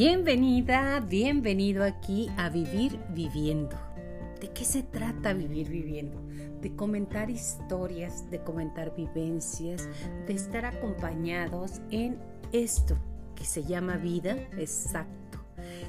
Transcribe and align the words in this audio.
Bienvenida, 0.00 0.98
bienvenido 1.00 1.84
aquí 1.84 2.30
a 2.38 2.48
Vivir 2.48 2.98
Viviendo. 3.10 3.76
¿De 4.40 4.48
qué 4.48 4.64
se 4.64 4.82
trata 4.82 5.34
Vivir 5.34 5.68
Viviendo? 5.68 6.22
De 6.62 6.74
comentar 6.74 7.28
historias, 7.28 8.30
de 8.30 8.42
comentar 8.42 8.96
vivencias, 8.96 9.86
de 10.26 10.32
estar 10.32 10.64
acompañados 10.64 11.82
en 11.90 12.18
esto 12.50 12.96
que 13.34 13.44
se 13.44 13.62
llama 13.62 13.98
vida, 13.98 14.38
exacto, 14.56 15.38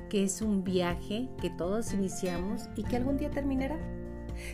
que 0.09 0.25
es 0.25 0.41
un 0.41 0.65
viaje 0.65 1.29
que 1.41 1.49
todos 1.49 1.93
iniciamos 1.93 2.67
y 2.75 2.83
que 2.83 2.97
algún 2.97 3.15
día 3.15 3.31
terminará. 3.31 3.79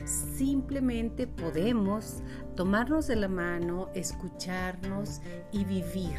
Simplemente 0.06 1.26
podemos 1.26 2.22
tomarnos 2.56 3.08
de 3.08 3.16
la 3.16 3.28
mano, 3.28 3.90
escucharnos 3.96 5.20
y 5.52 5.66
vivir 5.66 6.14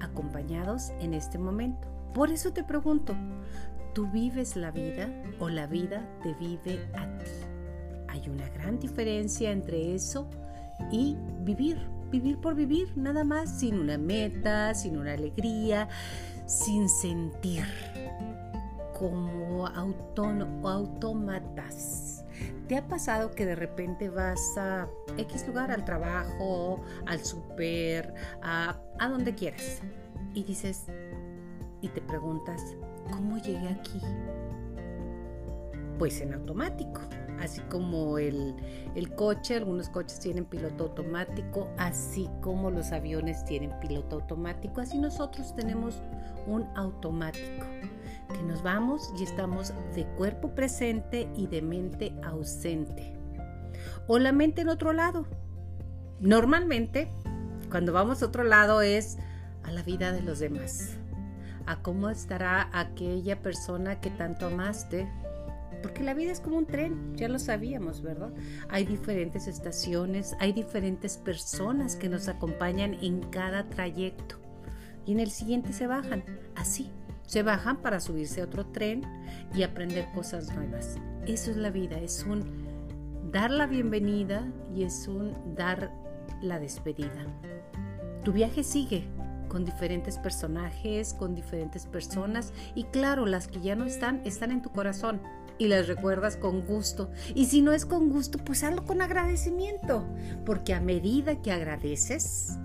acompañados 0.00 0.88
en 1.00 1.12
este 1.12 1.36
momento. 1.36 2.01
Por 2.14 2.30
eso 2.30 2.52
te 2.52 2.62
pregunto, 2.62 3.14
¿tú 3.94 4.06
vives 4.10 4.56
la 4.56 4.70
vida 4.70 5.08
o 5.38 5.48
la 5.48 5.66
vida 5.66 6.06
te 6.22 6.34
vive 6.34 6.86
a 6.94 7.06
ti? 7.18 7.30
Hay 8.08 8.28
una 8.28 8.48
gran 8.50 8.78
diferencia 8.78 9.50
entre 9.50 9.94
eso 9.94 10.28
y 10.90 11.16
vivir, 11.40 11.78
vivir 12.10 12.38
por 12.38 12.54
vivir, 12.54 12.92
nada 12.96 13.24
más, 13.24 13.58
sin 13.60 13.78
una 13.78 13.96
meta, 13.96 14.74
sin 14.74 14.98
una 14.98 15.14
alegría, 15.14 15.88
sin 16.44 16.90
sentir, 16.90 17.64
como 18.98 19.66
autómatas. 20.64 22.24
¿Te 22.68 22.76
ha 22.76 22.86
pasado 22.86 23.30
que 23.30 23.46
de 23.46 23.54
repente 23.54 24.10
vas 24.10 24.58
a 24.58 24.86
X 25.16 25.46
lugar, 25.46 25.70
al 25.70 25.86
trabajo, 25.86 26.82
al 27.06 27.24
súper, 27.24 28.12
a, 28.42 28.78
a 28.98 29.08
donde 29.08 29.34
quieras? 29.34 29.80
Y 30.34 30.44
dices, 30.44 30.86
y 31.82 31.88
te 31.88 32.00
preguntas, 32.00 32.76
¿cómo 33.10 33.36
llegué 33.38 33.68
aquí? 33.68 34.00
Pues 35.98 36.20
en 36.20 36.32
automático, 36.32 37.00
así 37.40 37.60
como 37.62 38.18
el, 38.18 38.54
el, 38.94 39.14
coche, 39.14 39.56
algunos 39.56 39.88
coches 39.88 40.18
tienen 40.20 40.44
piloto 40.44 40.84
automático, 40.84 41.68
así 41.76 42.30
como 42.40 42.70
los 42.70 42.92
aviones 42.92 43.44
tienen 43.44 43.72
piloto 43.80 44.16
automático, 44.16 44.80
así 44.80 44.96
nosotros 44.96 45.54
tenemos 45.54 46.00
un 46.46 46.64
automático, 46.76 47.66
que 48.32 48.42
nos 48.44 48.62
vamos 48.62 49.12
y 49.18 49.24
estamos 49.24 49.74
de 49.94 50.06
cuerpo 50.16 50.54
presente 50.54 51.28
y 51.36 51.48
de 51.48 51.62
mente 51.62 52.14
ausente. 52.24 53.12
O 54.06 54.18
la 54.18 54.32
mente 54.32 54.62
en 54.62 54.68
otro 54.68 54.92
lado. 54.92 55.26
Normalmente, 56.20 57.10
cuando 57.70 57.92
vamos 57.92 58.22
a 58.22 58.26
otro 58.26 58.44
lado 58.44 58.80
es 58.80 59.18
a 59.64 59.72
la 59.72 59.82
vida 59.82 60.12
de 60.12 60.22
los 60.22 60.38
demás 60.38 60.96
a 61.66 61.82
cómo 61.82 62.10
estará 62.10 62.68
aquella 62.72 63.40
persona 63.40 64.00
que 64.00 64.10
tanto 64.10 64.46
amaste. 64.46 65.08
Porque 65.82 66.04
la 66.04 66.14
vida 66.14 66.30
es 66.30 66.40
como 66.40 66.58
un 66.58 66.66
tren, 66.66 67.16
ya 67.16 67.28
lo 67.28 67.38
sabíamos, 67.38 68.02
¿verdad? 68.02 68.32
Hay 68.68 68.84
diferentes 68.84 69.48
estaciones, 69.48 70.36
hay 70.38 70.52
diferentes 70.52 71.16
personas 71.16 71.96
que 71.96 72.08
nos 72.08 72.28
acompañan 72.28 72.94
en 73.02 73.20
cada 73.30 73.68
trayecto. 73.68 74.36
Y 75.04 75.12
en 75.12 75.20
el 75.20 75.30
siguiente 75.30 75.72
se 75.72 75.86
bajan, 75.86 76.22
así. 76.54 76.90
Se 77.26 77.42
bajan 77.42 77.78
para 77.78 78.00
subirse 78.00 78.40
a 78.40 78.44
otro 78.44 78.66
tren 78.66 79.02
y 79.54 79.62
aprender 79.62 80.06
cosas 80.14 80.54
nuevas. 80.54 80.96
Eso 81.26 81.50
es 81.50 81.56
la 81.56 81.70
vida, 81.70 81.98
es 81.98 82.24
un 82.28 82.42
dar 83.32 83.50
la 83.50 83.66
bienvenida 83.66 84.46
y 84.74 84.84
es 84.84 85.08
un 85.08 85.32
dar 85.56 85.90
la 86.42 86.58
despedida. 86.58 87.26
Tu 88.24 88.32
viaje 88.32 88.62
sigue, 88.62 89.08
con 89.52 89.66
diferentes 89.66 90.16
personajes, 90.16 91.12
con 91.12 91.34
diferentes 91.34 91.84
personas 91.84 92.54
y 92.74 92.84
claro, 92.84 93.26
las 93.26 93.48
que 93.48 93.60
ya 93.60 93.76
no 93.76 93.84
están, 93.84 94.22
están 94.24 94.50
en 94.50 94.62
tu 94.62 94.70
corazón 94.70 95.20
y 95.58 95.68
las 95.68 95.88
recuerdas 95.88 96.38
con 96.38 96.64
gusto. 96.64 97.10
Y 97.34 97.44
si 97.44 97.60
no 97.60 97.72
es 97.72 97.84
con 97.84 98.08
gusto, 98.08 98.38
pues 98.38 98.64
hazlo 98.64 98.86
con 98.86 99.02
agradecimiento, 99.02 100.06
porque 100.46 100.72
a 100.72 100.80
medida 100.80 101.42
que 101.42 101.52
agradeces, 101.52 102.56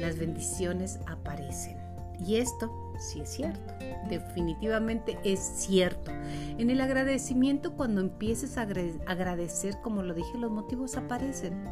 las 0.00 0.18
bendiciones 0.18 0.98
aparecen. 1.06 1.78
Y 2.18 2.36
esto 2.36 2.92
sí 2.98 3.20
es 3.20 3.28
cierto, 3.28 3.72
definitivamente 4.08 5.16
es 5.22 5.38
cierto. 5.38 6.10
En 6.58 6.68
el 6.68 6.80
agradecimiento, 6.80 7.76
cuando 7.76 8.00
empieces 8.00 8.58
a 8.58 8.62
agradecer, 8.62 9.76
como 9.82 10.02
lo 10.02 10.14
dije, 10.14 10.36
los 10.36 10.50
motivos 10.50 10.96
aparecen. 10.96 11.62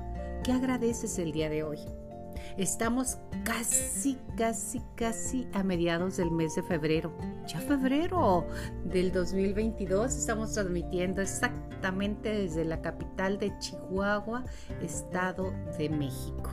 ¿Qué 0.44 0.53
agradeces 0.53 1.19
el 1.19 1.32
día 1.32 1.50
de 1.50 1.64
hoy? 1.64 1.78
Estamos 2.56 3.19
casi, 3.44 4.19
casi, 4.36 4.80
casi 4.97 5.48
a 5.53 5.62
mediados 5.62 6.16
del 6.16 6.30
mes 6.30 6.54
de 6.54 6.62
febrero. 6.62 7.16
Ya 7.47 7.60
febrero 7.60 8.47
del 8.84 9.12
2022 9.12 10.14
estamos 10.14 10.52
transmitiendo 10.52 11.22
exactamente 11.22 12.31
desde 12.31 12.64
la 12.64 12.81
capital 12.82 13.38
de 13.38 13.56
Chihuahua, 13.58 14.44
Estado 14.81 15.52
de 15.78 15.88
México. 15.88 16.50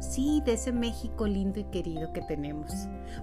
Sí, 0.00 0.42
de 0.44 0.52
ese 0.52 0.70
México 0.70 1.26
lindo 1.26 1.60
y 1.60 1.64
querido 1.64 2.12
que 2.12 2.20
tenemos. 2.22 2.70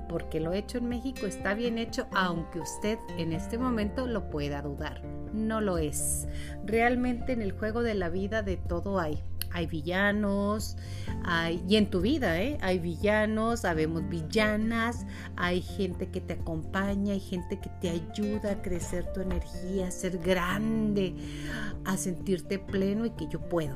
Porque 0.10 0.40
lo 0.40 0.52
hecho 0.54 0.80
en 0.80 0.90
México 0.90 1.28
está 1.28 1.54
bien 1.54 1.78
hecho, 1.78 2.08
aunque 2.12 2.60
usted 2.60 2.98
en 3.18 3.34
este 3.34 3.58
momento 3.58 4.08
lo 4.08 4.30
pueda 4.30 4.62
dudar. 4.62 5.04
No 5.32 5.62
lo 5.62 5.78
es. 5.78 6.28
Realmente 6.66 7.34
en 7.34 7.42
el 7.42 7.52
juego 7.52 7.84
de 7.84 7.94
la 7.94 8.10
vida 8.10 8.42
de 8.42 8.58
todo 8.58 9.00
hay 9.00 9.24
hay 9.54 9.68
villanos, 9.68 10.78
hay, 11.24 11.64
y 11.68 11.76
en 11.76 11.90
tu 11.90 12.02
vida, 12.02 12.42
¿eh? 12.42 12.58
hay 12.62 12.80
villanos, 12.80 13.62
sabemos 13.62 14.08
villanas, 14.08 15.06
hay 15.36 15.62
gente 15.62 16.10
que 16.10 16.22
te 16.22 16.34
acompaña, 16.34 17.14
hay 17.14 17.20
gente 17.20 17.60
que 17.60 17.70
te 17.82 17.90
ayuda 17.90 18.52
a 18.52 18.62
crecer 18.62 19.12
tu 19.14 19.22
energía, 19.22 19.88
a 19.88 19.92
ser 19.92 20.18
grande, 20.18 21.16
a 21.86 21.98
sentirte 21.98 22.60
pleno 22.60 23.06
y 23.06 23.12
que 23.12 23.28
yo 23.28 23.40
puedo. 23.40 23.76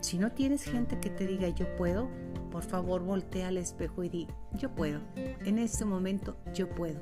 Si 0.00 0.18
no 0.18 0.32
tienes 0.32 0.64
gente 0.64 0.98
que 0.98 1.10
te 1.10 1.26
diga 1.26 1.48
yo 1.48 1.76
puedo, 1.76 2.08
por 2.50 2.64
favor 2.64 3.02
voltea 3.02 3.48
al 3.48 3.56
espejo 3.56 4.02
y 4.02 4.08
di 4.08 4.28
yo 4.58 4.74
puedo. 4.74 5.00
En 5.16 5.58
este 5.58 5.84
momento 5.84 6.36
yo 6.52 6.68
puedo. 6.68 7.00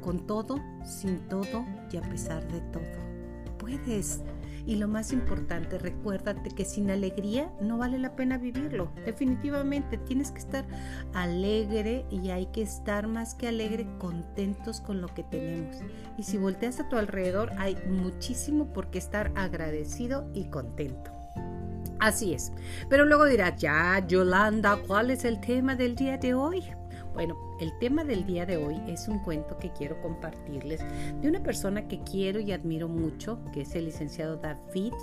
Con 0.00 0.26
todo, 0.26 0.60
sin 0.84 1.20
todo 1.28 1.64
y 1.90 1.96
a 1.96 2.02
pesar 2.02 2.46
de 2.52 2.60
todo. 2.72 2.82
Puedes. 3.58 4.20
Y 4.66 4.76
lo 4.76 4.88
más 4.88 5.12
importante, 5.12 5.78
recuérdate 5.78 6.50
que 6.50 6.64
sin 6.64 6.90
alegría 6.90 7.52
no 7.60 7.78
vale 7.78 7.98
la 7.98 8.14
pena 8.14 8.38
vivirlo. 8.38 8.92
Definitivamente 9.04 9.98
tienes 9.98 10.30
que 10.30 10.38
estar 10.38 10.64
alegre 11.14 12.04
y 12.10 12.30
hay 12.30 12.46
que 12.46 12.62
estar 12.62 13.08
más 13.08 13.34
que 13.34 13.48
alegre, 13.48 13.86
contentos 13.98 14.80
con 14.80 15.00
lo 15.00 15.08
que 15.08 15.24
tenemos. 15.24 15.76
Y 16.16 16.22
si 16.22 16.38
volteas 16.38 16.80
a 16.80 16.88
tu 16.88 16.96
alrededor, 16.96 17.52
hay 17.58 17.76
muchísimo 17.88 18.72
por 18.72 18.90
qué 18.90 18.98
estar 18.98 19.32
agradecido 19.34 20.30
y 20.32 20.44
contento. 20.44 21.10
Así 21.98 22.34
es. 22.34 22.52
Pero 22.88 23.04
luego 23.04 23.26
dirás, 23.26 23.60
ya, 23.60 24.04
Yolanda, 24.06 24.76
¿cuál 24.86 25.10
es 25.10 25.24
el 25.24 25.40
tema 25.40 25.76
del 25.76 25.94
día 25.94 26.18
de 26.18 26.34
hoy? 26.34 26.64
Bueno, 27.14 27.36
el 27.60 27.78
tema 27.78 28.04
del 28.04 28.24
día 28.24 28.46
de 28.46 28.56
hoy 28.56 28.80
es 28.88 29.06
un 29.06 29.18
cuento 29.18 29.58
que 29.58 29.70
quiero 29.70 30.00
compartirles 30.00 30.80
de 31.20 31.28
una 31.28 31.42
persona 31.42 31.86
que 31.86 32.00
quiero 32.02 32.40
y 32.40 32.52
admiro 32.52 32.88
mucho, 32.88 33.38
que 33.52 33.62
es 33.62 33.74
el 33.74 33.84
licenciado 33.84 34.36
David 34.36 34.94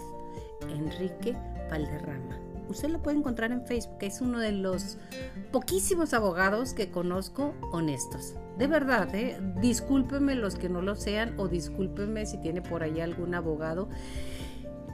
Enrique 0.69 1.35
Valderrama. 1.69 2.39
Usted 2.67 2.89
lo 2.89 3.01
puede 3.01 3.17
encontrar 3.17 3.51
en 3.51 3.65
Facebook, 3.65 3.97
es 4.01 4.21
uno 4.21 4.39
de 4.39 4.51
los 4.51 4.97
poquísimos 5.51 6.13
abogados 6.13 6.73
que 6.73 6.91
conozco 6.91 7.53
honestos. 7.71 8.35
De 8.57 8.67
verdad, 8.67 9.13
¿eh? 9.15 9.39
discúlpeme 9.59 10.35
los 10.35 10.55
que 10.55 10.69
no 10.69 10.81
lo 10.81 10.95
sean 10.95 11.33
o 11.39 11.47
discúlpeme 11.47 12.25
si 12.25 12.37
tiene 12.37 12.61
por 12.61 12.83
ahí 12.83 13.01
algún 13.01 13.33
abogado. 13.33 13.89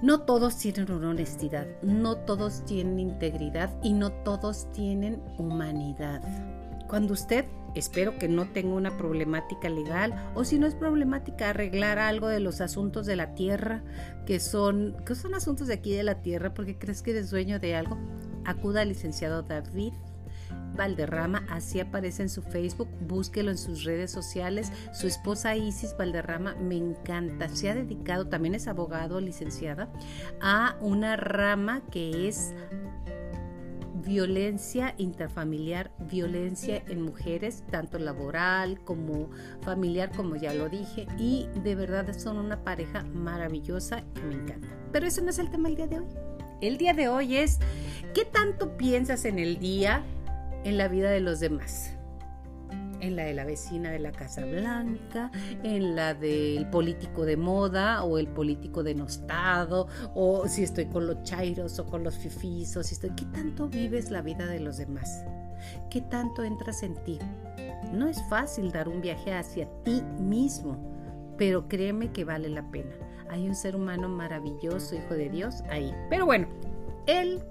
No 0.02 0.22
todos 0.22 0.58
tienen 0.58 0.92
una 0.92 1.09
honestidad, 1.09 1.68
no 1.81 2.18
todos 2.18 2.64
tienen 2.66 3.00
integridad 3.00 3.74
y 3.81 3.94
no 3.94 4.12
todos 4.12 4.72
tienen 4.72 5.22
humanidad. 5.38 6.22
Cuando 6.88 7.14
usted, 7.14 7.46
espero 7.74 8.18
que 8.18 8.28
no 8.28 8.48
tenga 8.48 8.76
una 8.76 8.98
problemática 8.98 9.70
legal 9.70 10.32
o 10.34 10.44
si 10.44 10.60
no 10.60 10.68
es 10.68 10.76
problemática 10.76 11.50
arreglar 11.50 12.00
algo 12.00 12.28
de 12.28 12.40
los 12.40 12.62
asuntos 12.62 13.06
de 13.06 13.16
la 13.16 13.36
tierra, 13.36 13.84
que 14.26 14.40
son, 14.40 14.96
que 15.06 15.16
son 15.16 15.36
asuntos 15.36 15.68
de 15.68 15.74
aquí 15.76 15.94
de 15.94 16.04
la 16.04 16.22
tierra, 16.22 16.54
porque 16.54 16.78
crees 16.78 17.02
que 17.02 17.12
eres 17.12 17.30
dueño 17.32 17.60
de 17.60 17.76
algo, 17.76 17.98
acuda 18.46 18.82
al 18.82 18.90
licenciado 18.90 19.44
David 19.44 19.94
Valderrama, 20.76 21.46
así 21.50 21.80
aparece 21.80 22.24
en 22.24 22.30
su 22.30 22.42
Facebook, 22.42 22.90
búsquelo 23.08 23.52
en 23.52 23.58
sus 23.58 23.84
redes 23.84 24.12
sociales. 24.12 24.72
Su 24.94 25.08
esposa 25.08 25.56
Isis 25.56 25.96
Valderrama 25.98 26.56
me 26.56 26.76
encanta, 26.76 27.50
se 27.50 27.70
ha 27.70 27.76
dedicado, 27.76 28.28
también 28.28 28.56
es 28.56 28.68
abogado, 28.68 29.22
licenciada, 29.22 29.90
a 30.42 30.76
una 30.82 31.16
rama 31.16 31.82
que 31.92 32.28
es 32.28 32.54
violencia 34.06 34.94
intrafamiliar, 34.98 35.92
violencia 36.00 36.84
en 36.88 37.02
mujeres, 37.02 37.63
tanto 37.72 37.98
laboral 37.98 38.80
como 38.84 39.30
familiar, 39.62 40.12
como 40.16 40.36
ya 40.36 40.54
lo 40.54 40.69
dije, 40.69 41.07
y 41.18 41.48
de 41.63 41.75
verdad 41.75 42.18
son 42.18 42.38
una 42.38 42.63
pareja 42.63 43.04
maravillosa 43.04 44.04
que 44.13 44.22
me 44.22 44.36
encanta. 44.36 44.68
Pero 44.92 45.07
eso 45.07 45.22
no 45.22 45.31
es 45.31 45.40
el 45.40 45.50
tema 45.50 45.69
del 45.69 45.78
día 45.78 45.88
de 45.88 46.00
hoy. 46.00 46.07
El 46.62 46.78
día 46.78 46.94
de 46.94 47.10
hoy 47.10 47.36
es, 47.36 47.60
¿qué 48.13 48.24
tanto 48.25 48.78
piensas 48.78 49.25
en 49.25 49.40
el 49.40 49.60
día, 49.60 50.04
en 50.63 50.78
la 50.78 50.88
vida 50.88 51.10
de 51.10 51.19
los 51.19 51.40
demás? 51.40 51.94
En 53.00 53.15
la 53.15 53.24
de 53.24 53.33
la 53.33 53.45
vecina 53.45 53.92
de 53.92 54.00
la 54.00 54.12
Casa 54.12 54.45
Blanca, 54.45 55.31
en 55.63 55.95
la 55.95 56.13
del 56.13 56.69
político 56.69 57.25
de 57.25 57.38
moda 57.38 58.03
o 58.03 58.18
el 58.18 58.27
político 58.27 58.83
denostado, 58.83 59.88
o 60.13 60.47
si 60.47 60.63
estoy 60.63 60.86
con 60.86 61.07
los 61.07 61.24
chairos 61.24 61.80
o 61.80 61.86
con 61.86 62.03
los 62.03 62.18
fifis, 62.18 62.75
o 62.77 62.83
si 62.83 62.95
estoy... 62.95 63.12
¿Qué 63.15 63.25
tanto 63.25 63.68
vives 63.68 64.12
la 64.12 64.21
vida 64.21 64.45
de 64.45 64.59
los 64.59 64.77
demás? 64.77 65.24
¿Qué 65.89 66.01
tanto 66.01 66.44
entras 66.44 66.83
en 66.83 66.95
ti? 67.03 67.19
No 67.94 68.07
es 68.07 68.21
fácil 68.30 68.71
dar 68.71 68.89
un 68.89 69.01
viaje 69.01 69.33
hacia 69.33 69.68
ti 69.83 70.01
mismo, 70.19 70.77
pero 71.38 71.68
créeme 71.68 72.12
que 72.12 72.24
vale 72.24 72.50
la 72.50 72.69
pena. 72.71 72.95
Hay 73.30 73.48
un 73.48 73.56
ser 73.56 73.75
humano 73.75 74.07
maravilloso, 74.09 74.95
hijo 74.95 75.13
de 75.13 75.30
Dios, 75.30 75.63
ahí. 75.69 75.94
Pero 76.09 76.25
bueno, 76.25 76.48
el 77.07 77.44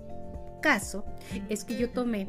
caso 0.60 1.04
es 1.48 1.64
que 1.64 1.76
yo 1.76 1.90
tomé 1.90 2.28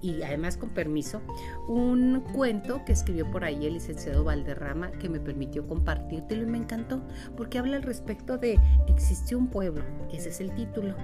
y 0.00 0.22
además 0.22 0.56
con 0.56 0.70
permiso, 0.70 1.20
un 1.68 2.20
cuento 2.32 2.84
que 2.84 2.92
escribió 2.92 3.30
por 3.30 3.44
ahí 3.44 3.66
el 3.66 3.74
licenciado 3.74 4.24
Valderrama 4.24 4.92
que 4.92 5.08
me 5.08 5.18
permitió 5.18 5.66
compartírtelo 5.66 6.44
y 6.44 6.46
me 6.46 6.58
encantó 6.58 7.02
porque 7.36 7.58
habla 7.58 7.76
al 7.76 7.82
respecto 7.82 8.38
de 8.38 8.60
Existe 8.86 9.34
un 9.34 9.48
pueblo, 9.48 9.82
ese 10.12 10.28
es 10.28 10.40
el 10.40 10.54
título. 10.54 10.94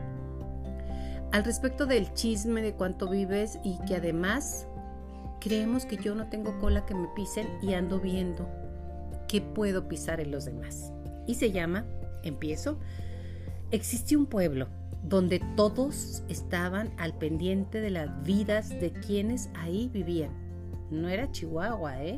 Al 1.32 1.44
respecto 1.44 1.86
del 1.86 2.12
chisme 2.14 2.62
de 2.62 2.74
cuánto 2.74 3.08
vives 3.08 3.58
y 3.64 3.78
que 3.86 3.96
además 3.96 4.66
creemos 5.40 5.84
que 5.84 5.96
yo 5.96 6.14
no 6.14 6.28
tengo 6.28 6.58
cola 6.58 6.86
que 6.86 6.94
me 6.94 7.08
pisen 7.08 7.48
y 7.60 7.74
ando 7.74 8.00
viendo 8.00 8.48
qué 9.26 9.40
puedo 9.40 9.88
pisar 9.88 10.20
en 10.20 10.30
los 10.30 10.44
demás. 10.44 10.92
Y 11.26 11.34
se 11.34 11.50
llama, 11.52 11.84
empiezo, 12.22 12.78
Existe 13.70 14.16
un 14.16 14.24
pueblo 14.24 14.68
donde 15.02 15.40
todos 15.56 16.22
estaban 16.28 16.92
al 16.98 17.16
pendiente 17.16 17.80
de 17.80 17.90
las 17.90 18.22
vidas 18.24 18.68
de 18.68 18.92
quienes 18.92 19.50
ahí 19.54 19.88
vivían. 19.92 20.30
No 20.90 21.08
era 21.08 21.30
Chihuahua, 21.30 22.02
¿eh? 22.02 22.16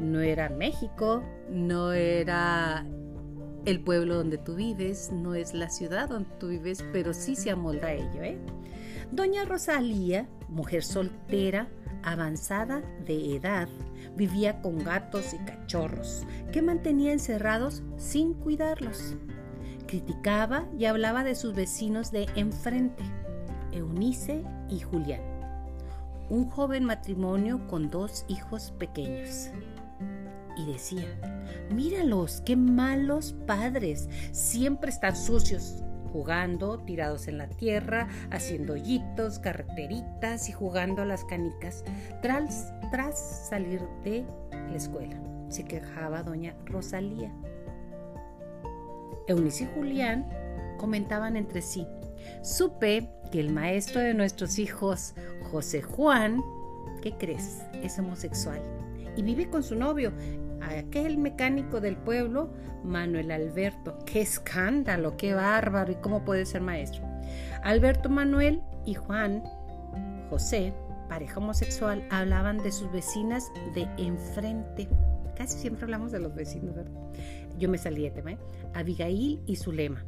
No 0.00 0.20
era 0.20 0.48
México, 0.48 1.22
no 1.50 1.92
era 1.92 2.86
el 3.64 3.80
pueblo 3.80 4.14
donde 4.14 4.38
tú 4.38 4.54
vives, 4.54 5.10
no 5.12 5.34
es 5.34 5.52
la 5.52 5.68
ciudad 5.68 6.08
donde 6.08 6.30
tú 6.38 6.48
vives, 6.48 6.84
pero 6.92 7.12
sí 7.12 7.36
se 7.36 7.50
amolda 7.50 7.88
a 7.88 7.92
ello, 7.92 8.22
¿eh? 8.22 8.38
Doña 9.10 9.44
Rosalía, 9.44 10.28
mujer 10.48 10.84
soltera, 10.84 11.68
avanzada 12.02 12.82
de 13.04 13.36
edad, 13.36 13.68
vivía 14.16 14.60
con 14.60 14.78
gatos 14.78 15.34
y 15.34 15.38
cachorros 15.38 16.26
que 16.52 16.62
mantenía 16.62 17.12
encerrados 17.12 17.82
sin 17.96 18.34
cuidarlos. 18.34 19.16
Criticaba 19.88 20.66
y 20.78 20.84
hablaba 20.84 21.24
de 21.24 21.34
sus 21.34 21.54
vecinos 21.54 22.12
de 22.12 22.26
enfrente, 22.36 23.02
Eunice 23.72 24.44
y 24.68 24.80
Julián, 24.80 25.22
un 26.28 26.46
joven 26.50 26.84
matrimonio 26.84 27.66
con 27.68 27.88
dos 27.88 28.26
hijos 28.28 28.70
pequeños. 28.78 29.48
Y 30.58 30.70
decía, 30.70 31.06
míralos, 31.74 32.42
qué 32.42 32.54
malos 32.54 33.34
padres, 33.46 34.10
siempre 34.30 34.90
están 34.90 35.16
sucios, 35.16 35.82
jugando, 36.12 36.80
tirados 36.80 37.26
en 37.26 37.38
la 37.38 37.48
tierra, 37.48 38.08
haciendo 38.30 38.74
hoyitos, 38.74 39.38
carreteritas 39.38 40.50
y 40.50 40.52
jugando 40.52 41.00
a 41.00 41.06
las 41.06 41.24
canicas, 41.24 41.82
tras, 42.20 42.74
tras 42.90 43.48
salir 43.48 43.80
de 44.04 44.26
la 44.52 44.76
escuela. 44.76 45.18
Se 45.48 45.64
quejaba 45.64 46.22
doña 46.22 46.54
Rosalía. 46.66 47.32
Eunice 49.28 49.64
y 49.64 49.68
Julián 49.74 50.28
comentaban 50.78 51.36
entre 51.36 51.62
sí. 51.62 51.86
Supe 52.42 53.08
que 53.30 53.40
el 53.40 53.52
maestro 53.52 54.00
de 54.00 54.14
nuestros 54.14 54.58
hijos, 54.58 55.14
José 55.50 55.82
Juan, 55.82 56.42
¿qué 57.02 57.12
crees? 57.12 57.62
Es 57.82 57.98
homosexual 57.98 58.60
y 59.18 59.22
vive 59.22 59.50
con 59.50 59.64
su 59.64 59.74
novio, 59.74 60.12
aquel 60.60 61.18
mecánico 61.18 61.80
del 61.80 61.96
pueblo, 61.96 62.50
Manuel 62.84 63.32
Alberto. 63.32 63.98
¡Qué 64.06 64.20
escándalo! 64.20 65.16
¡Qué 65.16 65.34
bárbaro! 65.34 65.90
¿Y 65.90 65.96
cómo 65.96 66.24
puede 66.24 66.46
ser 66.46 66.60
maestro? 66.60 67.02
Alberto 67.64 68.08
Manuel 68.08 68.62
y 68.84 68.94
Juan 68.94 69.42
José, 70.30 70.72
pareja 71.08 71.38
homosexual, 71.38 72.06
hablaban 72.10 72.58
de 72.58 72.70
sus 72.70 72.92
vecinas 72.92 73.50
de 73.74 73.88
enfrente. 73.98 74.88
Casi 75.38 75.56
siempre 75.56 75.84
hablamos 75.84 76.10
de 76.10 76.18
los 76.18 76.34
vecinos, 76.34 76.74
¿verdad? 76.74 76.92
yo 77.58 77.68
me 77.68 77.78
salí 77.78 78.02
de 78.02 78.10
tema, 78.10 78.32
¿eh? 78.32 78.38
Abigail 78.74 79.40
y 79.46 79.56
Zulema, 79.56 80.04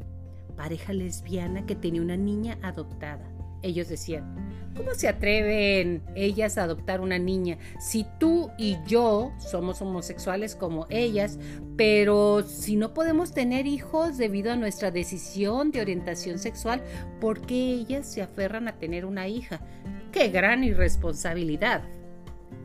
pareja 0.57 0.93
lesbiana 0.93 1.67
que 1.67 1.75
tenía 1.75 2.03
una 2.03 2.17
niña 2.17 2.59
adoptada. 2.63 3.31
Ellos 3.63 3.89
decían, 3.89 4.73
¿cómo 4.75 4.95
se 4.95 5.07
atreven 5.09 6.03
ellas 6.15 6.57
a 6.57 6.63
adoptar 6.63 7.01
una 7.01 7.19
niña 7.19 7.59
si 7.79 8.07
tú 8.19 8.51
y 8.57 8.79
yo 8.87 9.33
somos 9.39 9.83
homosexuales 9.83 10.57
como 10.57 10.87
ellas, 10.89 11.39
pero 11.77 12.43
si 12.43 12.77
no 12.77 12.95
podemos 12.95 13.33
tener 13.33 13.67
hijos 13.67 14.17
debido 14.17 14.53
a 14.53 14.57
nuestra 14.57 14.91
decisión 14.91 15.73
de 15.73 15.83
orientación 15.83 16.39
sexual, 16.39 16.83
¿por 17.21 17.43
qué 17.43 17.75
ellas 17.75 18.07
se 18.07 18.23
aferran 18.23 18.67
a 18.67 18.79
tener 18.79 19.05
una 19.05 19.29
hija? 19.29 19.61
¡Qué 20.11 20.29
gran 20.29 20.65
irresponsabilidad! 20.65 21.83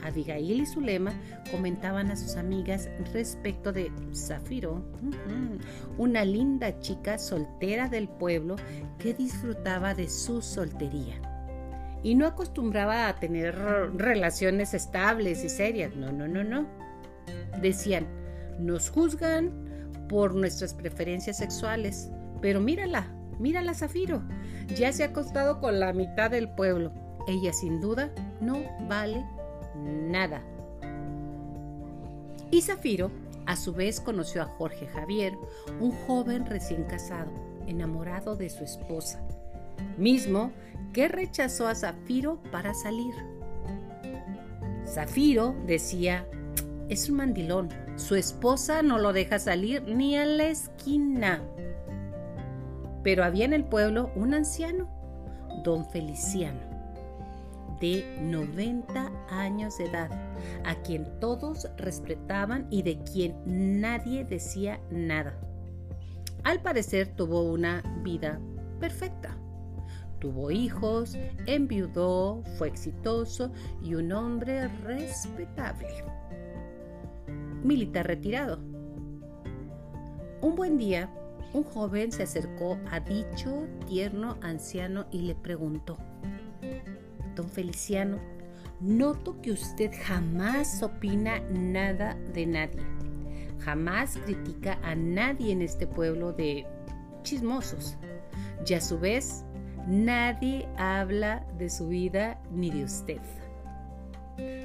Abigail 0.05 0.61
y 0.61 0.65
Zulema 0.65 1.13
comentaban 1.51 2.11
a 2.11 2.15
sus 2.15 2.35
amigas 2.35 2.89
respecto 3.13 3.71
de 3.71 3.91
Zafiro, 4.13 4.83
una 5.97 6.23
linda 6.25 6.79
chica 6.79 7.17
soltera 7.17 7.89
del 7.89 8.07
pueblo 8.07 8.55
que 8.99 9.13
disfrutaba 9.13 9.93
de 9.93 10.09
su 10.09 10.41
soltería 10.41 11.21
y 12.05 12.13
no 12.13 12.27
acostumbraba 12.27 13.07
a 13.07 13.15
tener 13.15 13.55
relaciones 13.95 14.75
estables 14.75 15.43
y 15.43 15.49
serias. 15.49 15.95
No, 15.95 16.11
no, 16.11 16.27
no, 16.27 16.43
no. 16.43 16.67
Decían, 17.63 18.05
nos 18.59 18.91
juzgan 18.91 19.51
por 20.07 20.35
nuestras 20.35 20.75
preferencias 20.75 21.37
sexuales, 21.37 22.11
pero 22.43 22.59
mírala, 22.59 23.07
mírala 23.39 23.73
Zafiro, 23.73 24.21
ya 24.77 24.93
se 24.93 25.01
ha 25.01 25.07
acostado 25.07 25.59
con 25.59 25.79
la 25.79 25.93
mitad 25.93 26.29
del 26.29 26.47
pueblo. 26.49 26.93
Ella 27.27 27.51
sin 27.53 27.81
duda 27.81 28.11
no 28.39 28.59
vale 28.87 29.25
nada. 29.83 30.41
Y 32.51 32.61
Zafiro, 32.61 33.11
a 33.45 33.55
su 33.55 33.73
vez, 33.73 33.99
conoció 33.99 34.41
a 34.41 34.45
Jorge 34.45 34.87
Javier, 34.87 35.33
un 35.79 35.91
joven 35.91 36.45
recién 36.45 36.83
casado, 36.83 37.31
enamorado 37.67 38.35
de 38.35 38.49
su 38.49 38.63
esposa, 38.63 39.21
mismo 39.97 40.51
que 40.93 41.07
rechazó 41.07 41.67
a 41.67 41.75
Zafiro 41.75 42.41
para 42.51 42.73
salir. 42.73 43.13
Zafiro 44.85 45.55
decía, 45.65 46.25
es 46.89 47.09
un 47.09 47.17
mandilón, 47.17 47.69
su 47.95 48.15
esposa 48.15 48.81
no 48.81 48.99
lo 48.99 49.13
deja 49.13 49.39
salir 49.39 49.83
ni 49.83 50.17
a 50.17 50.25
la 50.25 50.47
esquina. 50.47 51.41
Pero 53.03 53.23
había 53.23 53.45
en 53.45 53.53
el 53.53 53.65
pueblo 53.65 54.11
un 54.15 54.33
anciano, 54.33 54.89
don 55.63 55.85
Feliciano, 55.89 56.74
de 57.79 58.17
90 58.21 59.11
años 59.29 59.77
de 59.77 59.85
edad, 59.85 60.09
a 60.63 60.75
quien 60.83 61.19
todos 61.19 61.67
respetaban 61.77 62.67
y 62.69 62.83
de 62.83 63.01
quien 63.03 63.35
nadie 63.81 64.23
decía 64.23 64.79
nada. 64.89 65.37
Al 66.43 66.61
parecer 66.61 67.07
tuvo 67.15 67.41
una 67.41 67.81
vida 68.03 68.39
perfecta. 68.79 69.35
Tuvo 70.19 70.51
hijos, 70.51 71.17
enviudó, 71.45 72.43
fue 72.57 72.67
exitoso 72.67 73.51
y 73.83 73.95
un 73.95 74.11
hombre 74.11 74.67
respetable. 74.83 76.03
Militar 77.63 78.07
retirado. 78.07 78.59
Un 80.41 80.55
buen 80.55 80.77
día, 80.77 81.09
un 81.53 81.63
joven 81.63 82.11
se 82.11 82.23
acercó 82.23 82.77
a 82.91 82.99
dicho 82.99 83.65
tierno 83.87 84.37
anciano 84.41 85.05
y 85.11 85.21
le 85.21 85.35
preguntó, 85.35 85.97
don 87.35 87.49
Feliciano, 87.49 88.19
noto 88.79 89.39
que 89.41 89.51
usted 89.51 89.91
jamás 90.05 90.81
opina 90.81 91.39
nada 91.51 92.15
de 92.33 92.45
nadie. 92.45 92.81
Jamás 93.59 94.17
critica 94.25 94.79
a 94.83 94.95
nadie 94.95 95.51
en 95.51 95.61
este 95.61 95.87
pueblo 95.87 96.33
de 96.33 96.65
chismosos. 97.23 97.97
Y 98.67 98.73
a 98.73 98.81
su 98.81 98.99
vez, 98.99 99.43
nadie 99.87 100.67
habla 100.77 101.45
de 101.57 101.69
su 101.69 101.87
vida 101.87 102.39
ni 102.51 102.69
de 102.71 102.83
usted. 102.83 103.21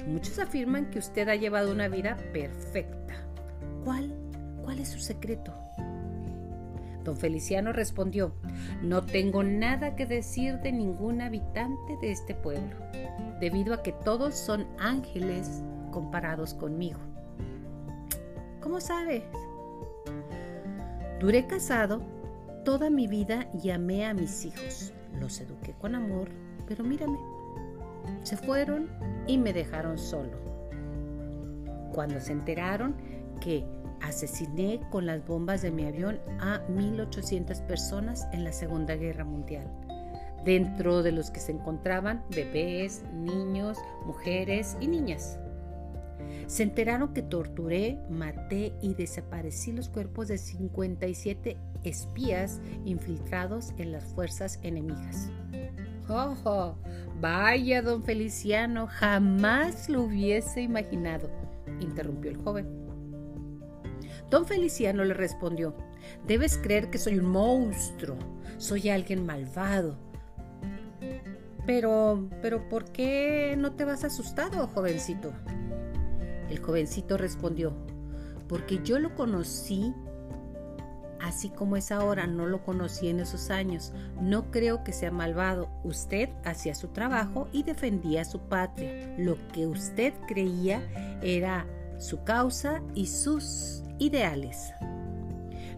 Muchos 0.07 0.39
afirman 0.39 0.89
que 0.89 0.99
usted 0.99 1.27
ha 1.29 1.35
llevado 1.35 1.71
una 1.71 1.87
vida 1.87 2.17
perfecta. 2.33 3.15
¿Cuál? 3.83 4.13
¿Cuál 4.63 4.79
es 4.79 4.89
su 4.89 4.99
secreto? 4.99 5.53
Don 7.03 7.17
Feliciano 7.17 7.73
respondió, 7.73 8.33
no 8.81 9.03
tengo 9.03 9.43
nada 9.43 9.95
que 9.95 10.05
decir 10.05 10.59
de 10.59 10.71
ningún 10.71 11.21
habitante 11.21 11.97
de 12.01 12.11
este 12.11 12.35
pueblo, 12.35 12.75
debido 13.39 13.73
a 13.73 13.81
que 13.81 13.91
todos 13.91 14.35
son 14.35 14.67
ángeles 14.79 15.63
comparados 15.91 16.53
conmigo. 16.53 16.99
¿Cómo 18.61 18.79
sabes? 18.79 19.23
Duré 21.19 21.47
casado 21.47 22.01
toda 22.63 22.89
mi 22.89 23.07
vida 23.07 23.49
y 23.63 23.71
amé 23.71 24.05
a 24.05 24.13
mis 24.13 24.45
hijos. 24.45 24.93
Los 25.19 25.39
eduqué 25.41 25.73
con 25.73 25.95
amor, 25.95 26.29
pero 26.67 26.83
mírame, 26.83 27.17
se 28.23 28.37
fueron 28.37 28.89
y 29.27 29.37
me 29.37 29.53
dejaron 29.53 29.97
solo. 29.97 30.39
cuando 31.91 32.19
se 32.21 32.31
enteraron 32.31 32.95
que 33.41 33.65
asesiné 34.01 34.81
con 34.89 35.05
las 35.05 35.25
bombas 35.25 35.61
de 35.61 35.71
mi 35.71 35.85
avión 35.85 36.19
a 36.39 36.61
1.800 36.67 37.65
personas 37.65 38.27
en 38.31 38.43
la 38.43 38.51
Segunda 38.51 38.95
Guerra 38.95 39.23
Mundial, 39.23 39.67
dentro 40.45 41.03
de 41.03 41.11
los 41.11 41.31
que 41.31 41.39
se 41.39 41.51
encontraban 41.51 42.23
bebés, 42.29 43.03
niños, 43.13 43.77
mujeres 44.05 44.77
y 44.79 44.87
niñas. 44.87 45.39
Se 46.47 46.63
enteraron 46.63 47.13
que 47.13 47.21
torturé, 47.21 47.97
maté 48.09 48.73
y 48.81 48.93
desaparecí 48.93 49.71
los 49.71 49.89
cuerpos 49.89 50.27
de 50.27 50.37
57 50.37 51.57
espías 51.83 52.59
infiltrados 52.85 53.73
en 53.77 53.91
las 53.91 54.03
fuerzas 54.05 54.59
enemigas. 54.63 55.29
¡Oh, 56.09 56.75
vaya, 57.21 57.81
don 57.81 58.03
Feliciano! 58.03 58.87
Jamás 58.87 59.87
lo 59.87 60.03
hubiese 60.03 60.61
imaginado, 60.61 61.29
interrumpió 61.79 62.31
el 62.31 62.37
joven. 62.37 62.80
Don 64.31 64.45
Feliciano 64.45 65.03
le 65.03 65.13
respondió, 65.13 65.75
debes 66.25 66.57
creer 66.57 66.89
que 66.89 66.97
soy 66.97 67.19
un 67.19 67.29
monstruo, 67.29 68.17
soy 68.57 68.87
alguien 68.87 69.25
malvado. 69.25 69.97
Pero, 71.65 72.29
pero, 72.41 72.69
¿por 72.69 72.85
qué 72.85 73.55
no 73.57 73.73
te 73.73 73.83
vas 73.83 74.05
asustado, 74.05 74.67
jovencito? 74.67 75.33
El 76.49 76.59
jovencito 76.59 77.17
respondió, 77.17 77.73
porque 78.47 78.79
yo 78.83 78.99
lo 78.99 79.13
conocí 79.15 79.93
así 81.19 81.49
como 81.49 81.75
es 81.75 81.91
ahora, 81.91 82.25
no 82.25 82.45
lo 82.45 82.63
conocí 82.63 83.09
en 83.09 83.19
esos 83.19 83.51
años. 83.51 83.93
No 84.19 84.49
creo 84.49 84.83
que 84.83 84.91
sea 84.91 85.11
malvado. 85.11 85.69
Usted 85.83 86.29
hacía 86.43 86.73
su 86.73 86.87
trabajo 86.87 87.47
y 87.51 87.63
defendía 87.63 88.21
a 88.21 88.25
su 88.25 88.39
patria. 88.39 89.13
Lo 89.17 89.37
que 89.49 89.67
usted 89.67 90.13
creía 90.27 90.81
era 91.21 91.67
su 92.01 92.23
causa 92.23 92.81
y 92.95 93.05
sus 93.05 93.83
ideales. 93.99 94.73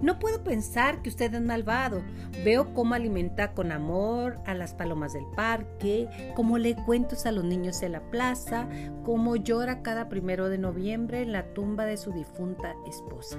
No 0.01 0.19
puedo 0.19 0.43
pensar 0.43 1.01
que 1.01 1.09
usted 1.09 1.33
es 1.33 1.41
malvado. 1.41 2.01
Veo 2.43 2.73
cómo 2.73 2.93
alimenta 2.93 3.53
con 3.53 3.71
amor 3.71 4.39
a 4.45 4.53
las 4.53 4.73
palomas 4.73 5.13
del 5.13 5.25
parque, 5.35 6.09
cómo 6.35 6.57
lee 6.57 6.75
cuentos 6.85 7.25
a 7.25 7.31
los 7.31 7.43
niños 7.43 7.81
en 7.83 7.93
la 7.93 8.01
plaza, 8.09 8.67
cómo 9.05 9.35
llora 9.35 9.81
cada 9.81 10.09
primero 10.09 10.49
de 10.49 10.57
noviembre 10.57 11.21
en 11.21 11.31
la 11.31 11.53
tumba 11.53 11.85
de 11.85 11.97
su 11.97 12.11
difunta 12.11 12.75
esposa. 12.85 13.37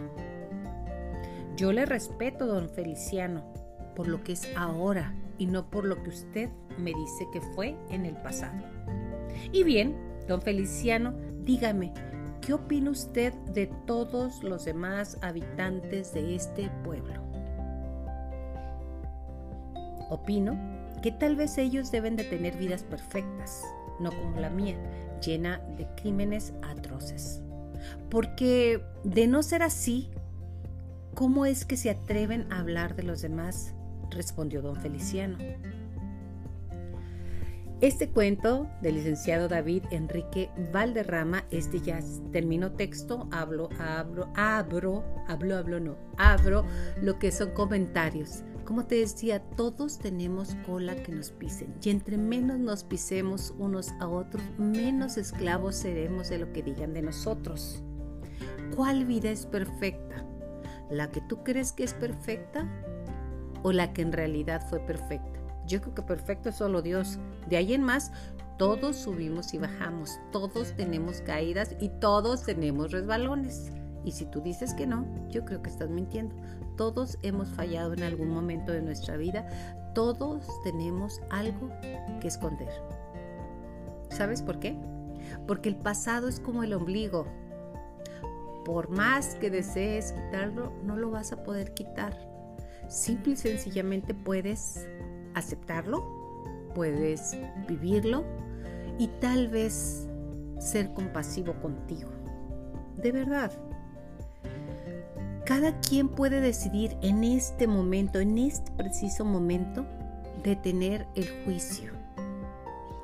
Yo 1.57 1.73
le 1.73 1.85
respeto, 1.85 2.47
don 2.47 2.71
Feliciano, 2.71 3.45
por 3.95 4.09
lo 4.09 4.23
que 4.25 4.33
es 4.33 4.49
ahora 4.57 5.15
y 5.37 5.47
no 5.47 5.69
por 5.71 5.85
lo 5.85 6.03
que 6.03 6.11
usted 6.11 6.51
me 6.79 6.93
dice 6.95 7.27
que 7.33 7.41
fue 7.41 7.77
en 7.91 8.07
el 8.07 8.17
pasado. 8.17 8.65
Y 9.53 9.65
bien, 9.65 9.97
don 10.29 10.41
Feliciano, 10.41 11.15
dígame, 11.45 11.93
¿Qué 12.45 12.53
opina 12.53 12.91
usted 12.91 13.33
de 13.55 13.69
todos 13.87 14.43
los 14.45 14.67
demás 14.67 15.17
habitantes 15.23 16.13
de 16.13 16.35
este 16.35 16.71
pueblo? 16.85 17.23
Opino 20.11 20.55
que 21.03 21.11
tal 21.11 21.37
vez 21.37 21.57
ellos 21.57 21.91
deben 21.91 22.17
de 22.17 22.25
tener 22.25 22.59
vidas 22.59 22.83
perfectas, 22.83 23.63
no 23.99 24.11
como 24.11 24.41
la 24.41 24.51
mía, 24.51 24.77
llena 25.25 25.59
de 25.79 25.87
crímenes 25.97 26.53
atroces. 26.63 27.41
Porque 28.11 28.85
de 29.05 29.27
no 29.27 29.43
ser 29.43 29.63
así, 29.63 30.11
¿cómo 31.15 31.47
es 31.47 31.65
que 31.65 31.79
se 31.79 31.89
atreven 31.89 32.53
a 32.53 32.61
hablar 32.61 32.95
de 32.95 33.05
los 33.05 33.23
demás? 33.23 33.75
respondió 34.11 34.61
don 34.61 34.77
Feliciano. 34.77 35.39
Este 37.85 38.09
cuento 38.09 38.67
del 38.81 38.95
licenciado 38.95 39.47
David 39.47 39.83
Enrique 39.91 40.49
Valderrama, 40.73 41.45
este 41.51 41.83
ya 41.83 42.01
termino 42.33 42.73
texto, 42.73 43.29
hablo, 43.31 43.69
abro, 43.79 44.33
abro, 44.35 45.05
hablo, 45.29 45.59
hablo, 45.59 45.81
no, 45.81 45.99
abro 46.17 46.65
lo 47.03 47.19
que 47.19 47.31
son 47.31 47.51
comentarios. 47.51 48.43
Como 48.65 48.87
te 48.87 48.95
decía, 48.95 49.43
todos 49.55 49.99
tenemos 49.99 50.57
cola 50.65 50.97
que 50.97 51.13
nos 51.13 51.31
pisen 51.33 51.75
y 51.83 51.91
entre 51.91 52.17
menos 52.17 52.59
nos 52.59 52.85
pisemos 52.85 53.53
unos 53.59 53.91
a 54.01 54.09
otros, 54.09 54.43
menos 54.57 55.19
esclavos 55.19 55.77
seremos 55.77 56.31
de 56.31 56.39
lo 56.39 56.55
que 56.55 56.63
digan 56.63 56.95
de 56.95 57.03
nosotros. 57.03 57.83
¿Cuál 58.75 59.05
vida 59.05 59.29
es 59.31 59.45
perfecta? 59.45 60.25
¿La 60.89 61.11
que 61.11 61.21
tú 61.21 61.45
crees 61.45 61.73
que 61.73 61.85
es 61.85 61.93
perfecta 61.93 62.67
o 63.63 63.73
la 63.73 63.93
que 63.93 64.01
en 64.01 64.13
realidad 64.13 64.67
fue 64.71 64.81
perfecta? 64.81 65.34
Yo 65.67 65.81
creo 65.81 65.95
que 65.95 66.03
perfecto 66.03 66.51
es 66.51 66.57
solo 66.57 66.83
Dios. 66.83 67.19
De 67.49 67.57
ahí 67.57 67.75
en 67.75 67.83
más, 67.83 68.13
todos 68.59 68.97
subimos 68.97 69.53
y 69.55 69.59
bajamos, 69.59 70.21
todos 70.31 70.75
tenemos 70.77 71.21
caídas 71.23 71.75
y 71.81 71.89
todos 71.89 72.45
tenemos 72.45 72.93
resbalones. 72.93 73.73
Y 74.05 74.13
si 74.13 74.27
tú 74.27 74.41
dices 74.41 74.75
que 74.75 74.87
no, 74.87 75.07
yo 75.29 75.45
creo 75.45 75.63
que 75.63 75.71
estás 75.71 75.89
mintiendo. 75.89 76.37
Todos 76.77 77.19
hemos 77.23 77.49
fallado 77.49 77.95
en 77.95 78.03
algún 78.03 78.29
momento 78.29 78.73
de 78.73 78.83
nuestra 78.83 79.17
vida. 79.17 79.47
Todos 79.95 80.47
tenemos 80.63 81.21
algo 81.31 81.71
que 82.21 82.29
esconder. 82.29 82.69
¿Sabes 84.11 84.43
por 84.43 84.61
qué? 84.61 84.77
Porque 85.47 85.69
el 85.69 85.77
pasado 85.77 86.29
es 86.29 86.39
como 86.39 86.63
el 86.63 86.75
ombligo. 86.75 87.27
Por 88.65 88.91
más 88.91 89.35
que 89.37 89.51
desees 89.51 90.13
quitarlo, 90.13 90.73
no 90.85 90.97
lo 90.97 91.11
vas 91.11 91.33
a 91.33 91.43
poder 91.43 91.75
quitar. 91.75 92.17
Simple 92.89 93.33
y 93.33 93.37
sencillamente 93.37 94.15
puedes 94.15 94.87
aceptarlo, 95.35 96.05
puedes 96.75 97.37
vivirlo 97.69 98.25
y 98.99 99.09
tal 99.21 99.49
vez 99.49 100.09
ser 100.59 100.93
compasivo 100.95 101.55
contigo. 101.61 102.11
De 102.97 103.13
verdad. 103.13 103.53
Cada 105.45 105.79
quien 105.81 106.09
puede 106.09 106.41
decidir 106.41 106.97
en 107.03 107.23
este 107.23 107.67
momento, 107.67 108.19
en 108.19 108.39
este 108.39 108.73
preciso 108.73 109.25
momento, 109.27 109.85
detener 110.43 111.07
el 111.15 111.29
juicio. 111.45 111.93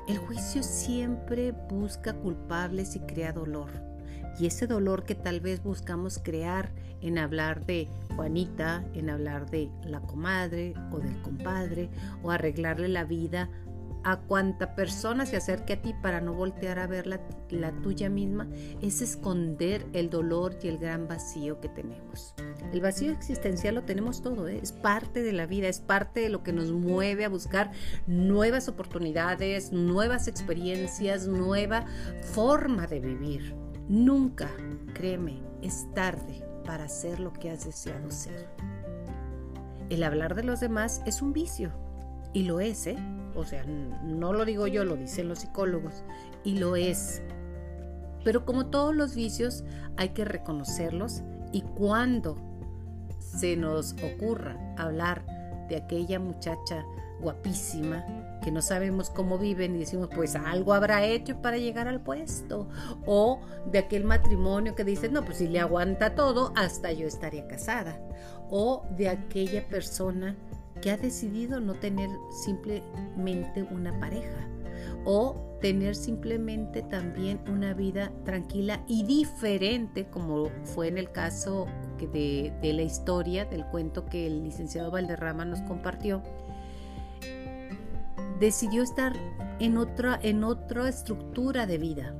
El 0.07 0.17
juicio 0.17 0.63
siempre 0.63 1.51
busca 1.51 2.13
culpables 2.13 2.95
y 2.95 2.99
crea 3.01 3.31
dolor. 3.31 3.90
Y 4.39 4.45
ese 4.45 4.67
dolor 4.67 5.03
que 5.03 5.15
tal 5.15 5.39
vez 5.41 5.61
buscamos 5.63 6.19
crear 6.19 6.71
en 7.01 7.17
hablar 7.17 7.65
de 7.65 7.89
Juanita, 8.15 8.85
en 8.93 9.09
hablar 9.09 9.49
de 9.49 9.69
la 9.83 10.01
comadre 10.01 10.73
o 10.91 10.99
del 10.99 11.21
compadre, 11.21 11.89
o 12.23 12.31
arreglarle 12.31 12.87
la 12.87 13.03
vida 13.03 13.49
a 14.03 14.17
cuanta 14.17 14.75
persona 14.75 15.25
se 15.25 15.37
acerque 15.37 15.73
a 15.73 15.81
ti 15.81 15.93
para 16.01 16.21
no 16.21 16.33
voltear 16.33 16.79
a 16.79 16.87
ver 16.87 17.07
la, 17.07 17.21
la, 17.49 17.71
tuya 17.81 18.09
misma, 18.09 18.47
es 18.81 19.01
esconder 19.01 19.85
el 19.93 20.09
dolor 20.09 20.57
y 20.61 20.67
el 20.67 20.77
gran 20.77 21.07
vacío 21.07 21.59
que 21.61 21.69
tenemos. 21.69 22.33
El 22.71 22.81
vacío 22.81 23.11
existencial 23.11 23.75
lo 23.75 23.83
tenemos 23.83 24.21
todo, 24.21 24.47
¿eh? 24.47 24.59
es 24.61 24.71
parte 24.71 25.21
de 25.21 25.33
la 25.33 25.45
vida, 25.45 25.67
es 25.67 25.79
parte 25.79 26.21
de 26.21 26.29
lo 26.29 26.43
que 26.43 26.53
nos 26.53 26.71
mueve 26.71 27.25
a 27.25 27.29
buscar 27.29 27.71
nuevas 28.07 28.67
oportunidades, 28.67 29.71
nuevas 29.71 30.27
experiencias, 30.27 31.27
nueva 31.27 31.85
forma 32.33 32.87
de 32.87 32.99
vivir. 32.99 33.60
Nunca, 33.87 34.49
créeme, 34.93 35.41
es 35.61 35.87
tarde 35.93 36.45
para 36.65 36.87
ser 36.87 37.19
lo 37.19 37.33
que 37.33 37.51
has 37.51 37.65
deseado 37.65 38.09
ser. 38.11 38.47
El 39.89 40.03
hablar 40.03 40.35
de 40.35 40.43
los 40.43 40.59
demás 40.59 41.01
es 41.05 41.21
un 41.21 41.33
vicio, 41.33 41.71
y 42.33 42.43
lo 42.43 42.59
es, 42.59 42.87
¿eh? 42.87 42.97
O 43.35 43.45
sea, 43.45 43.63
no 43.65 44.33
lo 44.33 44.45
digo 44.45 44.67
yo, 44.67 44.85
lo 44.85 44.95
dicen 44.95 45.27
los 45.27 45.39
psicólogos, 45.39 46.03
y 46.43 46.57
lo 46.57 46.75
es. 46.75 47.21
Pero 48.23 48.45
como 48.45 48.67
todos 48.67 48.95
los 48.95 49.15
vicios, 49.15 49.63
hay 49.97 50.09
que 50.09 50.25
reconocerlos 50.25 51.23
y 51.51 51.61
cuando 51.61 52.37
se 53.19 53.55
nos 53.55 53.95
ocurra 54.03 54.57
hablar 54.77 55.25
de 55.67 55.77
aquella 55.77 56.19
muchacha 56.19 56.85
guapísima 57.19 58.05
que 58.41 58.51
no 58.51 58.61
sabemos 58.61 59.09
cómo 59.09 59.37
viven 59.37 59.75
y 59.75 59.79
decimos, 59.79 60.09
pues 60.13 60.35
algo 60.35 60.73
habrá 60.73 61.05
hecho 61.05 61.41
para 61.41 61.57
llegar 61.57 61.87
al 61.87 62.01
puesto. 62.01 62.67
O 63.05 63.41
de 63.71 63.79
aquel 63.79 64.03
matrimonio 64.03 64.75
que 64.75 64.83
dice, 64.83 65.09
no, 65.09 65.23
pues 65.23 65.37
si 65.37 65.47
le 65.47 65.59
aguanta 65.59 66.15
todo, 66.15 66.51
hasta 66.55 66.91
yo 66.91 67.07
estaría 67.07 67.47
casada. 67.47 67.99
O 68.49 68.85
de 68.97 69.09
aquella 69.09 69.67
persona 69.67 70.35
que 70.81 70.91
ha 70.91 70.97
decidido 70.97 71.59
no 71.59 71.75
tener 71.75 72.09
simplemente 72.43 73.63
una 73.63 73.97
pareja. 73.99 74.47
O 75.05 75.57
tener 75.61 75.95
simplemente 75.95 76.81
también 76.81 77.39
una 77.47 77.73
vida 77.73 78.11
tranquila 78.25 78.83
y 78.87 79.03
diferente, 79.03 80.07
como 80.09 80.49
fue 80.63 80.87
en 80.87 80.97
el 80.97 81.11
caso 81.11 81.67
de, 81.99 82.51
de 82.61 82.73
la 82.73 82.81
historia 82.81 83.45
del 83.45 83.65
cuento 83.67 84.05
que 84.05 84.25
el 84.25 84.43
licenciado 84.43 84.89
Valderrama 84.89 85.45
nos 85.45 85.61
compartió 85.61 86.23
decidió 88.41 88.81
estar 88.81 89.13
en 89.59 89.77
otra, 89.77 90.19
en 90.21 90.43
otra 90.43 90.89
estructura 90.89 91.67
de 91.67 91.77
vida. 91.77 92.15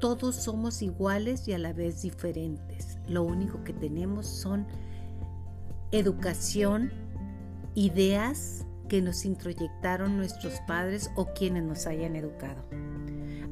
Todos 0.00 0.34
somos 0.34 0.80
iguales 0.80 1.46
y 1.46 1.52
a 1.52 1.58
la 1.58 1.74
vez 1.74 2.00
diferentes. 2.00 2.98
Lo 3.06 3.22
único 3.22 3.62
que 3.64 3.74
tenemos 3.74 4.26
son 4.26 4.66
educación, 5.92 6.90
ideas 7.74 8.66
que 8.88 9.02
nos 9.02 9.26
introyectaron 9.26 10.16
nuestros 10.16 10.54
padres 10.66 11.10
o 11.16 11.26
quienes 11.34 11.62
nos 11.62 11.86
hayan 11.86 12.16
educado. 12.16 12.64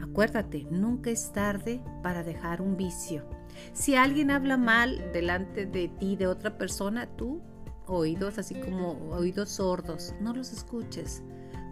Acuérdate, 0.03 0.67
nunca 0.71 1.11
es 1.11 1.33
tarde 1.33 1.83
para 2.03 2.23
dejar 2.23 2.63
un 2.63 2.79
vicio. 2.79 3.29
Si 3.75 3.95
alguien 3.95 4.31
habla 4.31 4.57
mal 4.57 5.13
delante 5.13 5.67
de 5.67 5.89
ti, 5.89 6.17
de 6.17 6.29
otra 6.29 6.57
persona, 6.57 7.07
tú, 7.17 7.43
oídos 7.87 8.39
así 8.39 8.55
como 8.55 8.93
oídos 9.11 9.51
sordos, 9.51 10.15
no 10.21 10.35
los 10.35 10.53
escuches. 10.53 11.23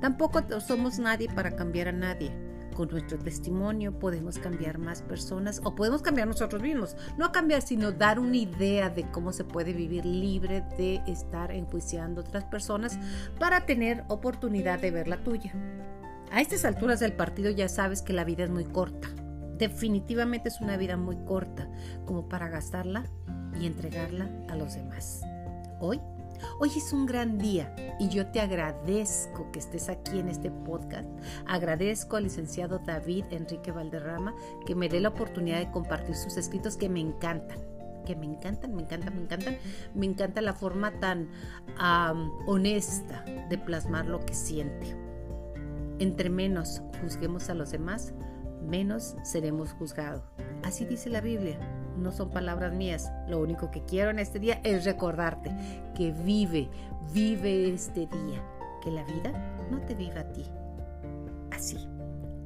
Tampoco 0.00 0.42
somos 0.60 0.98
nadie 0.98 1.28
para 1.32 1.54
cambiar 1.54 1.88
a 1.88 1.92
nadie. 1.92 2.32
Con 2.74 2.88
nuestro 2.88 3.18
testimonio 3.18 3.98
podemos 3.98 4.38
cambiar 4.38 4.78
más 4.78 5.02
personas 5.02 5.60
o 5.62 5.74
podemos 5.74 6.02
cambiar 6.02 6.26
nosotros 6.26 6.62
mismos. 6.62 6.96
No 7.18 7.30
cambiar, 7.30 7.62
sino 7.62 7.92
dar 7.92 8.18
una 8.18 8.36
idea 8.36 8.88
de 8.88 9.08
cómo 9.10 9.32
se 9.32 9.44
puede 9.44 9.72
vivir 9.72 10.06
libre 10.06 10.64
de 10.78 11.02
estar 11.06 11.52
enjuiciando 11.52 12.20
a 12.20 12.24
otras 12.24 12.44
personas 12.44 12.98
para 13.38 13.66
tener 13.66 14.04
oportunidad 14.08 14.80
de 14.80 14.90
ver 14.90 15.06
la 15.06 15.22
tuya. 15.22 15.52
A 16.30 16.40
estas 16.40 16.64
alturas 16.64 16.98
del 16.98 17.12
partido 17.12 17.50
ya 17.50 17.68
sabes 17.68 18.00
que 18.00 18.14
la 18.14 18.24
vida 18.24 18.44
es 18.44 18.50
muy 18.50 18.64
corta. 18.64 19.08
Definitivamente 19.58 20.48
es 20.48 20.60
una 20.60 20.76
vida 20.76 20.96
muy 20.96 21.16
corta 21.26 21.68
como 22.06 22.28
para 22.28 22.48
gastarla 22.48 23.04
y 23.60 23.66
entregarla 23.66 24.30
a 24.48 24.56
los 24.56 24.74
demás. 24.74 25.22
Hoy 25.84 26.00
Hoy 26.60 26.70
es 26.76 26.92
un 26.92 27.06
gran 27.06 27.38
día 27.38 27.74
y 27.98 28.08
yo 28.08 28.28
te 28.28 28.40
agradezco 28.40 29.50
que 29.50 29.58
estés 29.58 29.88
aquí 29.88 30.20
en 30.20 30.28
este 30.28 30.50
podcast. 30.50 31.08
Agradezco 31.46 32.16
al 32.16 32.24
licenciado 32.24 32.78
David 32.78 33.24
Enrique 33.30 33.72
Valderrama 33.72 34.34
que 34.64 34.76
me 34.76 34.88
dé 34.88 35.00
la 35.00 35.08
oportunidad 35.08 35.58
de 35.58 35.70
compartir 35.72 36.14
sus 36.14 36.36
escritos 36.36 36.76
que 36.76 36.88
me 36.88 37.00
encantan 37.00 37.58
que 38.06 38.16
me 38.16 38.26
encantan, 38.26 38.74
me 38.74 38.82
encantan, 38.82 39.14
me 39.14 39.22
encantan. 39.22 39.58
Me 39.94 40.06
encanta 40.06 40.40
la 40.40 40.54
forma 40.54 40.90
tan 40.98 41.28
honesta 42.46 43.24
de 43.48 43.58
plasmar 43.58 44.06
lo 44.06 44.18
que 44.26 44.34
siente. 44.34 44.96
Entre 46.00 46.28
menos 46.28 46.82
juzguemos 47.00 47.48
a 47.48 47.54
los 47.54 47.70
demás, 47.70 48.12
menos 48.60 49.14
seremos 49.22 49.72
juzgados. 49.74 50.24
Así 50.64 50.84
dice 50.84 51.10
la 51.10 51.20
Biblia 51.20 51.60
no 51.96 52.12
son 52.12 52.30
palabras 52.30 52.72
mías. 52.72 53.10
Lo 53.28 53.40
único 53.40 53.70
que 53.70 53.84
quiero 53.84 54.10
en 54.10 54.18
este 54.18 54.38
día 54.38 54.60
es 54.64 54.84
recordarte 54.84 55.50
que 55.94 56.12
vive, 56.12 56.68
vive 57.12 57.72
este 57.72 58.00
día, 58.06 58.42
que 58.82 58.90
la 58.90 59.04
vida 59.04 59.32
no 59.70 59.80
te 59.80 59.94
viva 59.94 60.20
a 60.20 60.32
ti. 60.32 60.44
Así, 61.50 61.76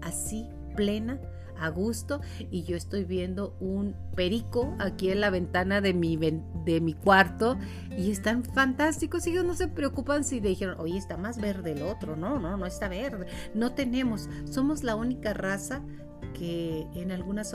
así 0.02 0.48
plena, 0.74 1.18
a 1.58 1.68
gusto 1.68 2.20
y 2.50 2.64
yo 2.64 2.76
estoy 2.76 3.04
viendo 3.04 3.56
un 3.60 3.94
perico 4.14 4.74
aquí 4.78 5.10
en 5.10 5.20
la 5.20 5.30
ventana 5.30 5.80
de 5.80 5.94
mi, 5.94 6.16
de 6.16 6.80
mi 6.80 6.94
cuarto 6.94 7.56
y 7.96 8.10
están 8.10 8.44
fantásticos 8.44 9.26
ellos 9.26 9.44
no 9.44 9.54
se 9.54 9.68
preocupan 9.68 10.24
si 10.24 10.40
dijeron, 10.40 10.78
oye, 10.78 10.96
está 10.96 11.16
más 11.16 11.40
verde 11.40 11.72
el 11.72 11.82
otro. 11.82 12.16
No, 12.16 12.38
no, 12.38 12.56
no 12.56 12.66
está 12.66 12.88
verde. 12.88 13.26
No 13.54 13.72
tenemos, 13.72 14.28
somos 14.44 14.82
la 14.82 14.96
única 14.96 15.32
raza 15.32 15.82
que 16.34 16.86
en 16.94 17.12
algunas 17.12 17.54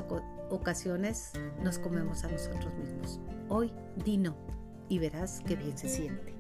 ocasiones 0.51 1.31
nos 1.63 1.79
comemos 1.79 2.24
a 2.24 2.29
nosotros 2.29 2.74
mismos. 2.75 3.20
Hoy 3.50 3.72
dino 4.03 4.36
y 4.89 5.00
verás 5.00 5.41
qué 5.48 5.55
bien 5.55 5.77
se 5.77 5.89
siente. 5.89 6.36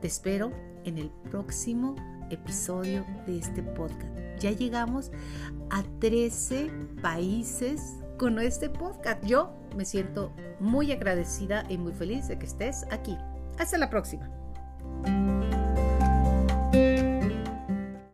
Te 0.00 0.06
espero 0.06 0.52
en 0.84 0.98
el 0.98 1.10
próximo 1.30 1.94
episodio 2.30 3.04
de 3.26 3.38
este 3.38 3.62
podcast. 3.62 4.14
Ya 4.38 4.50
llegamos 4.50 5.10
a 5.70 5.82
13 6.00 6.70
países 7.02 7.96
con 8.18 8.38
este 8.38 8.68
podcast. 8.68 9.24
Yo 9.24 9.52
me 9.76 9.84
siento 9.84 10.32
muy 10.60 10.92
agradecida 10.92 11.64
y 11.68 11.78
muy 11.78 11.92
feliz 11.92 12.28
de 12.28 12.38
que 12.38 12.46
estés 12.46 12.84
aquí. 12.90 13.16
Hasta 13.58 13.78
la 13.78 13.90
próxima. 13.90 14.28